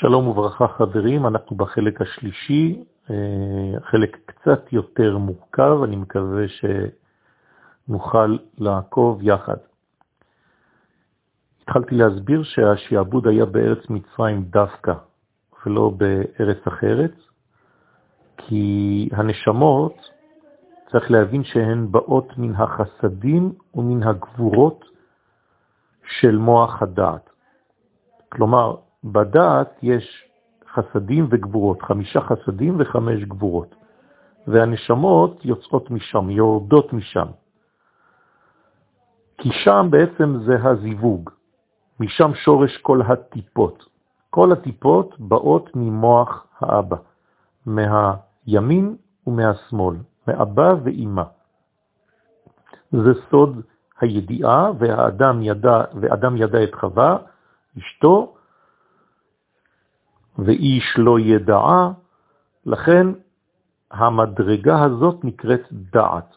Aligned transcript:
שלום 0.00 0.28
וברכה 0.28 0.68
חברים, 0.68 1.26
אנחנו 1.26 1.56
בחלק 1.56 2.00
השלישי, 2.00 2.84
אה, 3.10 3.80
חלק 3.80 4.16
קצת 4.26 4.72
יותר 4.72 5.18
מורכב, 5.18 5.78
אני 5.84 5.96
מקווה 5.96 6.44
שנוכל 7.88 8.36
לעקוב 8.58 9.18
יחד. 9.22 9.56
התחלתי 11.62 11.94
להסביר 11.94 12.42
שהשיעבוד 12.42 13.26
היה 13.26 13.44
בארץ 13.46 13.90
מצרים 13.90 14.42
דווקא, 14.42 14.92
ולא 15.66 15.92
בארץ 15.96 16.66
אחרת, 16.68 17.14
כי 18.36 19.08
הנשמות, 19.12 19.94
צריך 20.90 21.10
להבין 21.10 21.44
שהן 21.44 21.92
באות 21.92 22.38
מן 22.38 22.54
החסדים 22.54 23.52
ומן 23.74 24.02
הגבורות 24.02 24.84
של 26.20 26.36
מוח 26.36 26.82
הדעת. 26.82 27.30
כלומר, 28.28 28.76
בדעת 29.04 29.78
יש 29.82 30.24
חסדים 30.74 31.26
וגבורות, 31.30 31.82
חמישה 31.82 32.20
חסדים 32.20 32.76
וחמש 32.78 33.24
גבורות, 33.24 33.74
והנשמות 34.46 35.44
יוצאות 35.44 35.90
משם, 35.90 36.30
יורדות 36.30 36.92
משם. 36.92 37.26
כי 39.38 39.50
שם 39.52 39.86
בעצם 39.90 40.36
זה 40.46 40.56
הזיווג, 40.62 41.30
משם 42.00 42.34
שורש 42.34 42.76
כל 42.76 43.02
הטיפות. 43.02 43.84
כל 44.30 44.52
הטיפות 44.52 45.20
באות 45.20 45.70
ממוח 45.74 46.46
האבא, 46.60 46.96
מהימין 47.66 48.96
ומהשמאל, 49.26 49.96
מאבא 50.28 50.74
ואימא. 50.84 51.22
זה 52.92 53.12
סוד 53.30 53.62
הידיעה, 54.00 54.70
והאדם 54.78 55.42
ידע, 55.42 55.84
ואדם 56.00 56.36
ידע 56.36 56.62
את 56.64 56.74
חווה, 56.74 57.16
אשתו, 57.78 58.34
ואיש 60.38 60.94
לא 60.98 61.20
ידעה, 61.20 61.92
לכן 62.66 63.06
המדרגה 63.90 64.82
הזאת 64.82 65.24
נקראת 65.24 65.72
דעת. 65.72 66.36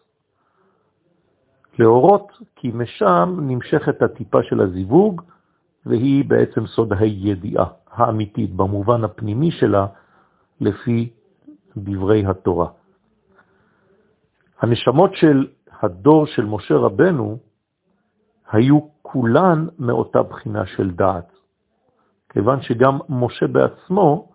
להורות 1.80 2.32
כי 2.56 2.72
משם 2.74 3.38
נמשכת 3.42 4.02
הטיפה 4.02 4.44
של 4.44 4.62
הזיווג, 4.62 5.22
והיא 5.86 6.26
בעצם 6.26 6.68
סוד 6.68 6.94
הידיעה 6.94 7.66
האמיתית 7.92 8.56
במובן 8.56 9.04
הפנימי 9.04 9.52
שלה, 9.52 9.88
לפי 10.62 11.10
דברי 11.78 12.26
התורה. 12.26 12.68
הנשמות 14.60 15.16
של 15.16 15.48
הדור 15.82 16.26
של 16.26 16.46
משה 16.46 16.76
רבנו 16.76 17.38
היו 18.52 18.80
כולן 19.02 19.68
מאותה 19.80 20.24
בחינה 20.24 20.66
של 20.66 20.92
דעת. 20.92 21.33
כיוון 22.34 22.62
שגם 22.62 23.00
משה 23.10 23.48
בעצמו 23.48 24.30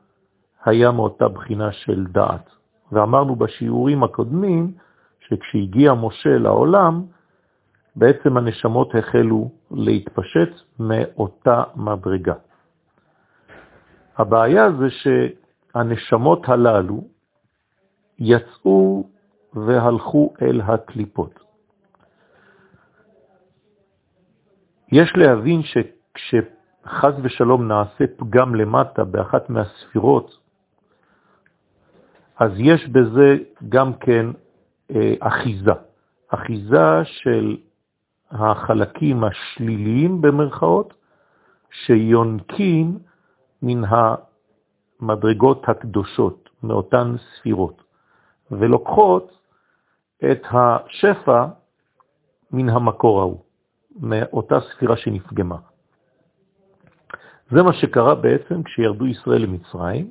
היה 0.64 0.91
מאותה 0.91 1.28
בחינה 1.28 1.72
של 1.72 2.06
דעת. 2.06 2.50
ואמרנו 2.92 3.36
בשיעורים 3.36 4.02
הקודמים 4.04 4.72
שכשהגיע 5.20 5.94
משה 5.94 6.38
לעולם, 6.38 7.02
בעצם 7.96 8.36
הנשמות 8.36 8.94
החלו 8.94 9.50
להתפשט 9.70 10.50
מאותה 10.80 11.62
מדרגה. 11.76 12.34
הבעיה 14.16 14.72
זה 14.72 14.86
שהנשמות 14.91 16.48
הללו 16.48 17.04
יצאו 18.19 19.08
והלכו 19.54 20.34
אל 20.42 20.60
הקליפות. 20.60 21.41
יש 24.92 25.12
להבין 25.16 25.62
שכש... 25.62 26.34
חז 26.89 27.14
ושלום 27.22 27.69
נעשה 27.69 28.05
פגם 28.17 28.55
למטה 28.55 29.05
באחת 29.05 29.50
מהספירות, 29.50 30.39
אז 32.39 32.53
יש 32.58 32.89
בזה 32.89 33.36
גם 33.69 33.94
כן 33.94 34.27
אה, 34.91 35.14
אחיזה. 35.20 35.72
אחיזה 36.28 37.04
של 37.04 37.56
החלקים 38.31 39.25
השליליים 39.25 40.21
במרכאות, 40.21 40.94
שיונקים 41.71 42.99
מן 43.62 43.82
המדרגות 45.00 45.69
הקדושות, 45.69 46.50
מאותן 46.62 47.15
ספירות, 47.19 47.82
ולוקחות 48.50 49.38
את 50.32 50.43
השפע 50.50 51.47
מן 52.50 52.69
המקור 52.69 53.20
ההוא, 53.20 53.41
מאותה 54.00 54.60
ספירה 54.60 54.97
שנפגמה. 54.97 55.56
זה 57.50 57.62
מה 57.62 57.72
שקרה 57.72 58.14
בעצם 58.14 58.62
כשירדו 58.62 59.06
ישראל 59.06 59.42
למצרים. 59.42 60.10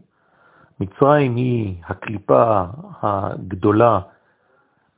מצרים 0.80 1.36
היא 1.36 1.76
הקליפה 1.86 2.64
הגדולה 3.02 4.00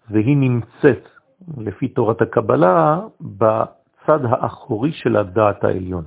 והיא 0.10 0.38
נמצאת, 0.38 1.10
לפי 1.58 1.88
תורת 1.88 2.22
הקבלה, 2.22 3.00
בצד 3.22 4.20
האחורי 4.30 4.92
של 4.92 5.18
הדעת 5.18 5.64
העליון. 5.64 6.04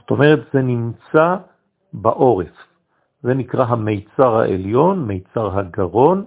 זאת 0.00 0.10
אומרת, 0.10 0.40
זה 0.52 0.62
נמצא 0.62 1.36
בעורף. 1.92 2.56
זה 3.22 3.34
נקרא 3.34 3.64
המיצר 3.64 4.36
העליון, 4.36 5.06
מיצר 5.06 5.58
הגרון. 5.58 6.24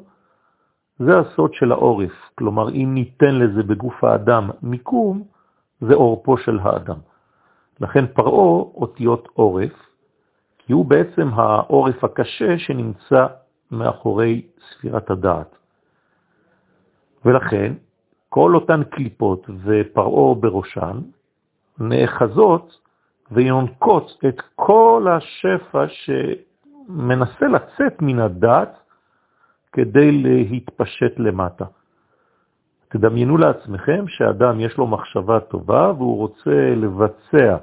זה 0.99 1.19
הסוד 1.19 1.53
של 1.53 1.71
העורף. 1.71 2.11
כלומר, 2.35 2.69
אם 2.69 2.91
ניתן 2.93 3.35
לזה 3.35 3.63
בגוף 3.63 4.03
האדם 4.03 4.49
מיקום, 4.63 5.23
זה 5.81 5.93
עורפו 5.93 6.37
של 6.37 6.59
האדם. 6.59 6.97
לכן 7.81 8.07
פרעו 8.07 8.73
אותיות 8.75 9.27
עורף, 9.33 9.89
כי 10.57 10.73
הוא 10.73 10.85
בעצם 10.85 11.29
העורף 11.33 12.03
הקשה 12.03 12.57
שנמצא 12.57 13.27
מאחורי 13.71 14.41
ספירת 14.69 15.09
הדעת. 15.09 15.55
ולכן 17.25 17.73
כל 18.29 18.55
אותן 18.55 18.83
קליפות 18.83 19.49
ופרעו 19.63 20.35
בראשן 20.35 20.99
נאחזות 21.79 22.79
ויונקות 23.31 24.23
את 24.27 24.41
כל 24.55 25.07
השפע 25.11 25.85
שמנסה 25.87 27.47
לצאת 27.47 28.01
מן 28.01 28.19
הדעת 28.19 28.77
כדי 29.71 30.11
להתפשט 30.11 31.13
למטה. 31.17 31.65
תדמיינו 32.97 33.37
לעצמכם 33.37 34.07
שאדם 34.07 34.59
יש 34.59 34.77
לו 34.77 34.87
מחשבה 34.87 35.39
טובה 35.39 35.91
והוא 35.97 36.17
רוצה 36.17 36.75
לבצע 36.75 37.57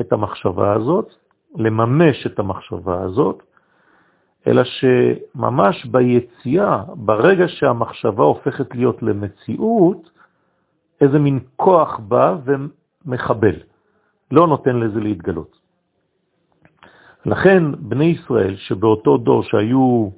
את 0.00 0.12
המחשבה 0.12 0.72
הזאת, 0.72 1.14
לממש 1.54 2.26
את 2.26 2.38
המחשבה 2.38 3.02
הזאת, 3.02 3.42
אלא 4.46 4.62
שממש 4.64 5.86
ביציאה, 5.86 6.82
ברגע 6.94 7.48
שהמחשבה 7.48 8.24
הופכת 8.24 8.74
להיות 8.74 9.02
למציאות, 9.02 10.10
איזה 11.00 11.18
מין 11.18 11.38
כוח 11.56 11.98
בא 11.98 12.36
ומחבל, 12.44 13.56
לא 14.30 14.46
נותן 14.46 14.76
לזה 14.76 15.00
להתגלות. 15.00 15.58
לכן 17.26 17.62
בני 17.78 18.04
ישראל 18.04 18.56
שבאותו 18.56 19.16
דור 19.16 19.42
שהיו 19.42 20.10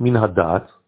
מן 0.00 0.16
הדעת, 0.16 0.79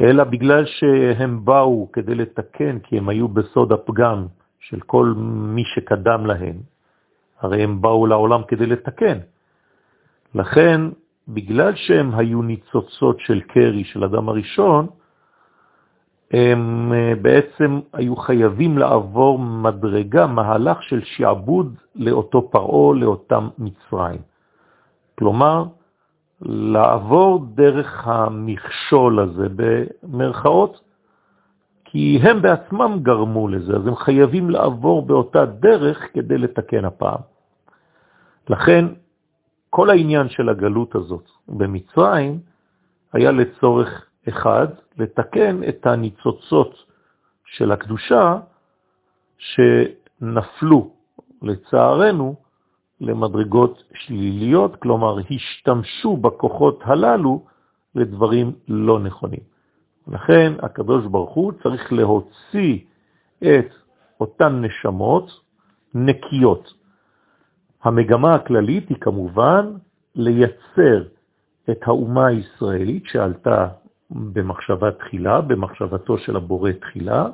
אלא 0.00 0.24
בגלל 0.24 0.64
שהם 0.66 1.44
באו 1.44 1.88
כדי 1.92 2.14
לתקן, 2.14 2.78
כי 2.78 2.98
הם 2.98 3.08
היו 3.08 3.28
בסוד 3.28 3.72
הפגם 3.72 4.26
של 4.60 4.80
כל 4.80 5.14
מי 5.16 5.64
שקדם 5.64 6.26
להם, 6.26 6.56
הרי 7.40 7.62
הם 7.62 7.80
באו 7.80 8.06
לעולם 8.06 8.42
כדי 8.48 8.66
לתקן. 8.66 9.18
לכן, 10.34 10.80
בגלל 11.28 11.72
שהם 11.74 12.14
היו 12.14 12.42
ניצוצות 12.42 13.20
של 13.20 13.40
קרי 13.40 13.84
של 13.84 14.04
אדם 14.04 14.28
הראשון, 14.28 14.86
הם 16.30 16.92
אה, 16.92 17.12
בעצם 17.22 17.80
היו 17.92 18.16
חייבים 18.16 18.78
לעבור 18.78 19.38
מדרגה, 19.38 20.26
מהלך 20.26 20.82
של 20.82 21.00
שעבוד 21.04 21.76
לאותו 21.94 22.48
פרעו, 22.50 22.94
לאותם 22.94 23.48
מצרים. 23.58 24.20
כלומר, 25.18 25.64
לעבור 26.44 27.46
דרך 27.54 28.08
המכשול 28.08 29.20
הזה 29.20 29.46
במרכאות, 29.56 30.80
כי 31.84 32.18
הם 32.22 32.42
בעצמם 32.42 32.98
גרמו 33.02 33.48
לזה, 33.48 33.76
אז 33.76 33.86
הם 33.86 33.96
חייבים 33.96 34.50
לעבור 34.50 35.06
באותה 35.06 35.44
דרך 35.44 36.08
כדי 36.12 36.38
לתקן 36.38 36.84
הפעם. 36.84 37.20
לכן, 38.48 38.84
כל 39.70 39.90
העניין 39.90 40.28
של 40.28 40.48
הגלות 40.48 40.94
הזאת 40.94 41.28
במצרים 41.48 42.40
היה 43.12 43.32
לצורך 43.32 44.06
אחד, 44.28 44.66
לתקן 44.98 45.60
את 45.68 45.86
הניצוצות 45.86 46.74
של 47.44 47.72
הקדושה 47.72 48.38
שנפלו, 49.38 50.90
לצערנו, 51.42 52.34
למדרגות 53.02 53.82
שליליות, 53.94 54.76
כלומר 54.76 55.18
השתמשו 55.30 56.16
בכוחות 56.16 56.80
הללו 56.84 57.44
לדברים 57.94 58.52
לא 58.68 59.00
נכונים. 59.00 59.40
לכן 60.08 60.52
הקדוש 60.62 61.06
ברוך 61.06 61.34
הוא 61.34 61.52
צריך 61.62 61.92
להוציא 61.92 62.78
את 63.38 63.68
אותן 64.20 64.64
נשמות 64.64 65.30
נקיות. 65.94 66.74
המגמה 67.82 68.34
הכללית 68.34 68.88
היא 68.88 68.96
כמובן 69.00 69.72
לייצר 70.14 71.04
את 71.70 71.78
האומה 71.82 72.26
הישראלית 72.26 73.04
שעלתה 73.06 73.68
במחשבה 74.10 74.90
תחילה, 74.90 75.40
במחשבתו 75.40 76.18
של 76.18 76.36
הבורא 76.36 76.70
תחילה, 76.80 77.26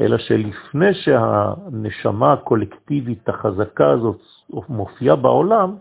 אלא 0.00 0.18
שלפני 0.18 0.94
שהנשמה 0.94 2.32
הקולקטיבית 2.32 3.28
החזקה 3.28 3.90
הזאת 3.90 4.20
מופיעה 4.68 5.16
בעולם, 5.16 5.76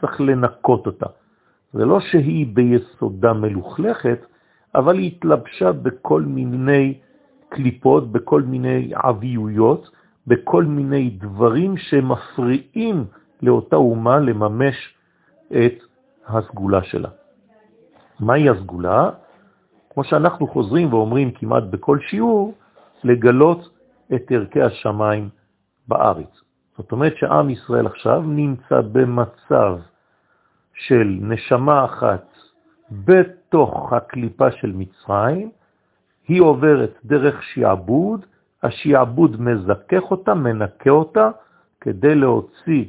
צריך 0.00 0.20
לנקות 0.20 0.86
אותה. 0.86 1.06
זה 1.72 1.84
לא 1.84 2.00
שהיא 2.00 2.46
ביסודה 2.54 3.32
מלוכלכת, 3.32 4.18
אבל 4.74 4.98
היא 4.98 5.06
התלבשה 5.06 5.72
בכל 5.72 6.22
מיני 6.22 6.94
קליפות, 7.48 8.12
בכל 8.12 8.42
מיני 8.42 8.92
עביויות, 8.94 9.90
בכל 10.26 10.64
מיני 10.64 11.10
דברים 11.10 11.76
שמפריעים 11.76 13.04
לאותה 13.42 13.76
אומה 13.76 14.18
לממש 14.18 14.94
את 15.52 15.74
הסגולה 16.26 16.82
שלה. 16.82 17.08
מהי 18.20 18.48
הסגולה? 18.48 19.10
כמו 19.90 20.04
שאנחנו 20.04 20.46
חוזרים 20.48 20.92
ואומרים 20.92 21.30
כמעט 21.30 21.62
בכל 21.70 21.98
שיעור, 22.08 22.54
לגלות 23.04 23.68
את 24.14 24.22
ערכי 24.30 24.62
השמיים 24.62 25.28
בארץ. 25.88 26.40
זאת 26.78 26.92
אומרת 26.92 27.16
שעם 27.16 27.50
ישראל 27.50 27.86
עכשיו 27.86 28.22
נמצא 28.22 28.80
במצב 28.80 29.78
של 30.74 31.18
נשמה 31.20 31.84
אחת 31.84 32.26
בתוך 32.90 33.92
הקליפה 33.92 34.50
של 34.50 34.72
מצרים, 34.74 35.50
היא 36.28 36.42
עוברת 36.42 36.98
דרך 37.04 37.42
שיעבוד, 37.42 38.26
השיעבוד 38.62 39.40
מזכך 39.40 40.02
אותה, 40.10 40.34
מנקה 40.34 40.90
אותה, 40.90 41.30
כדי 41.80 42.14
להוציא 42.14 42.84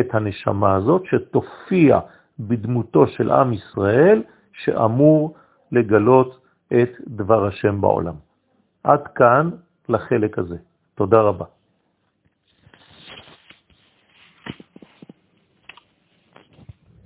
את 0.00 0.14
הנשמה 0.14 0.74
הזאת 0.74 1.02
שתופיע 1.04 2.00
בדמותו 2.38 3.06
של 3.06 3.30
עם 3.30 3.52
ישראל, 3.52 4.22
שאמור 4.52 5.34
לגלות 5.72 6.38
את 6.72 6.90
דבר 7.06 7.46
השם 7.46 7.80
בעולם. 7.80 8.14
עד 8.84 9.08
כאן 9.08 9.50
לחלק 9.88 10.38
הזה. 10.38 10.56
תודה 10.94 11.20
רבה. 11.20 11.44